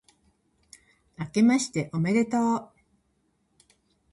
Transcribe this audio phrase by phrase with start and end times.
[1.17, 2.69] あけましておめでとう、